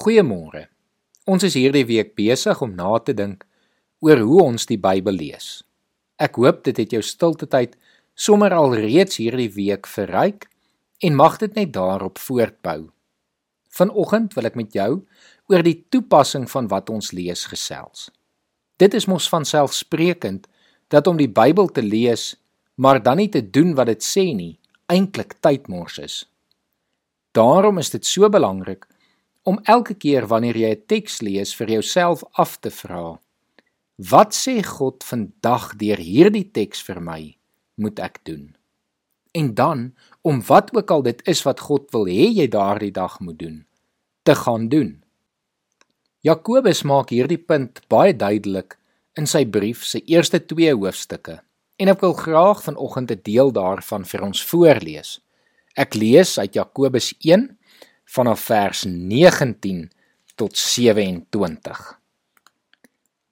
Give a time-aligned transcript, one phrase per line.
[0.00, 0.62] Goeiemôre.
[1.28, 3.42] Ons is hierdie week besig om na te dink
[4.00, 5.48] oor hoe ons die Bybel lees.
[6.16, 7.74] Ek hoop dit het jou stilte tyd
[8.16, 10.46] sommer al reeds hierdie week verryk
[11.04, 12.86] en mag dit net daarop voortbou.
[13.76, 15.02] Vanoggend wil ek met jou
[15.52, 18.08] oor die toepassing van wat ons lees gesels.
[18.80, 20.48] Dit is mos van selfsprekend
[20.88, 22.38] dat om die Bybel te lees,
[22.80, 24.54] maar dan nie te doen wat dit sê nie,
[24.88, 26.22] eintlik tydmors is.
[27.36, 28.88] Daarom is dit so belangrik
[29.42, 33.20] om elke keer wanneer jy 'n teks lees vir jouself af te vra:
[33.96, 37.36] Wat sê God vandag deur hierdie teks vir my
[37.76, 38.56] moet ek doen?
[39.32, 43.20] En dan om wat ook al dit is wat God wil hê jy daardie dag
[43.20, 43.66] moet doen,
[44.22, 45.04] te gaan doen.
[46.20, 48.78] Jakobus maak hierdie punt baie duidelik
[49.16, 51.40] in sy brief se eerste 2 hoofstukke
[51.80, 55.20] en ek wil graag vanoggend 'n deel daarvan vir ons voorlees.
[55.76, 57.14] Ek lees uit Jakobus
[58.10, 59.90] vanaf vers 19
[60.34, 61.82] tot 27.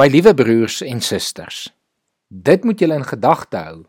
[0.00, 1.66] My liewe broers en susters,
[2.28, 3.82] dit moet julle in gedagte hou.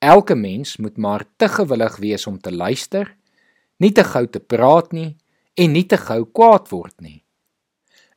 [0.00, 3.10] Elke mens moet maar te gewillig wees om te luister,
[3.76, 5.10] nie te gou te praat nie
[5.60, 7.20] en nie te gou kwaad word nie.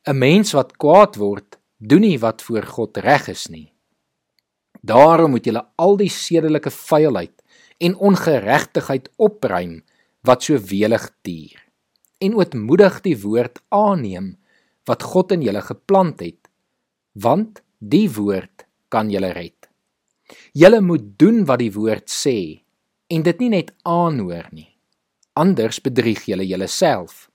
[0.08, 3.72] 'n Mens wat kwaad word, doen nie wat voor God reg is nie.
[4.80, 7.42] Daarom moet julle al die sedelike vuilheid
[7.78, 9.82] en ongeregtigheid opruim
[10.22, 11.65] wat so welig tier
[12.18, 14.36] en ootmoedig die woord aanneem
[14.88, 16.48] wat God in julle geplant het
[17.12, 19.68] want die woord kan julle red.
[20.52, 22.62] Julle moet doen wat die woord sê
[23.12, 24.70] en dit nie net aanhoor nie
[25.36, 27.28] anders bedrieg julle julleself.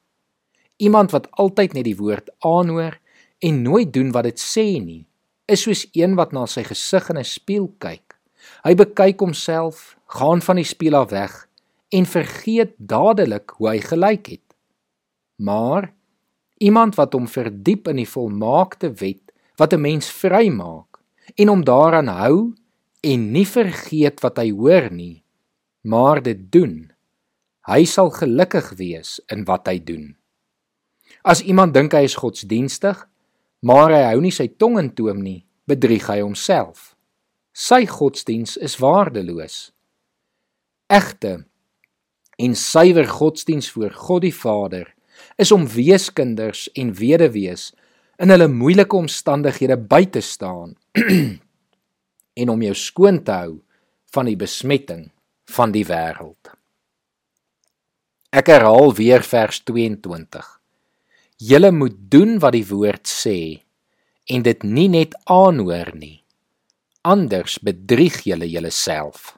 [0.81, 2.97] Iemand wat altyd net die woord aanhoor
[3.45, 5.05] en nooit doen wat dit sê nie
[5.51, 8.15] is soos een wat na sy gesig in 'n spieël kyk.
[8.63, 11.47] Hy bekyk homself gaan van die spieël af weg
[11.89, 14.47] en vergeet dadelik hoe hy gelyk het
[15.41, 15.89] maar
[16.61, 21.01] iemand wat hom verdiep in die volmaakte wet wat 'n mens vrymaak
[21.35, 22.53] en hom daaraan hou
[23.01, 25.23] en nie vergeet wat hy hoor nie
[25.81, 26.91] maar dit doen.
[27.65, 30.17] Hy sal gelukkig wees in wat hy doen.
[31.21, 33.07] As iemand dink hy is godsdienstig
[33.61, 36.95] maar hy hou nie sy tong in toom nie bedrieg hy homself.
[37.53, 39.71] Sy godsdiens is waardeloos.
[40.89, 41.45] Egte
[42.37, 44.93] en suiwer godsdiens voor God die Vader
[45.41, 47.71] is om weeskinders en weduwees
[48.21, 50.75] in hulle moeilike omstandighede by te staan
[52.41, 53.59] en om jou skoon te hou
[54.13, 55.09] van die besmetting
[55.51, 56.51] van die wêreld.
[58.31, 60.45] Ek herhaal weer vers 22.
[61.41, 63.63] Julle moet doen wat die woord sê
[64.31, 66.21] en dit nie net aanhoor nie.
[67.03, 69.33] Anders bedrieg julle julleself.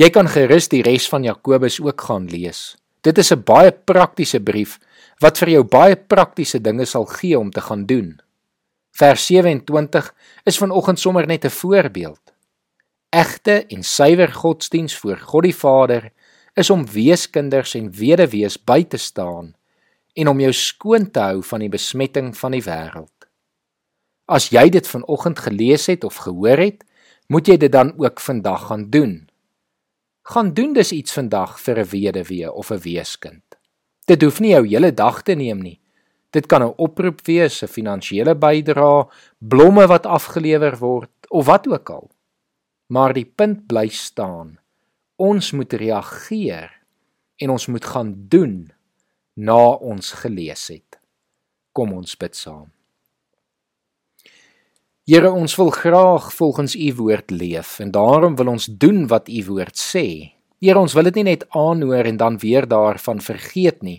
[0.00, 2.72] Jy kan gerus die res van Jakobus ook gaan lees.
[3.02, 4.78] Dit is 'n baie praktiese brief
[5.18, 8.20] wat vir jou baie praktiese dinge sal gee om te gaan doen.
[8.92, 10.14] Vers 27
[10.44, 12.20] is vanoggend sommer net 'n voorbeeld.
[13.10, 16.12] Egte en suiwer godsdiens voor God die Vader
[16.54, 19.54] is om weeskinders en weduwees by te staan
[20.14, 23.28] en om jou skoon te hou van die besmetting van die wêreld.
[24.26, 26.84] As jy dit vanoggend gelees het of gehoor het,
[27.26, 29.31] moet jy dit dan ook vandag gaan doen
[30.22, 33.42] gaan doen dis iets vandag vir 'n weduwee of 'n weeskind.
[34.06, 35.80] Dit hoef nie jou hele dag te neem nie.
[36.30, 41.90] Dit kan 'n oproep wees, 'n finansiële bydrae, blomme wat afgelewer word of wat ook
[41.90, 42.10] al.
[42.86, 44.58] Maar die punt bly staan.
[45.16, 46.70] Ons moet reageer
[47.36, 48.72] en ons moet gaan doen
[49.34, 51.00] na ons gelees het.
[51.72, 52.72] Kom ons bid saam.
[55.02, 59.40] Here, ons wil graag volgens u woord leef en daarom wil ons doen wat u
[59.48, 60.30] woord sê.
[60.62, 63.98] Here, ons wil dit nie net aanhoor en dan weer daarvan vergeet nie.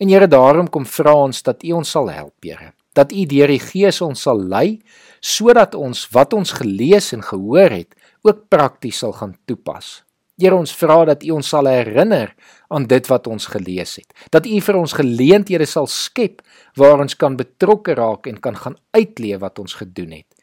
[0.00, 2.72] En Here, daarom kom vra ons dat u ons sal help, Here.
[2.96, 4.80] Dat u deur die Gees ons sal lei
[5.20, 7.92] sodat ons wat ons gelees en gehoor het,
[8.24, 9.98] ook prakties sal gaan toepas.
[10.40, 12.32] Here, ons vra dat u ons sal herinner
[12.72, 14.16] aan dit wat ons gelees het.
[14.32, 16.40] Dat u vir ons geleenthede sal skep
[16.80, 20.37] waar ons kan betrokke raak en kan gaan uitleef wat ons gedoen het.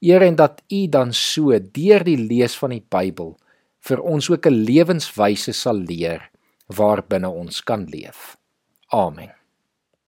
[0.00, 3.34] Here en dat U dan so deur die lees van die Bybel
[3.84, 6.30] vir ons ook 'n lewenswyse sal leer
[6.66, 8.36] waarbinne ons kan leef.
[8.88, 9.39] Amen.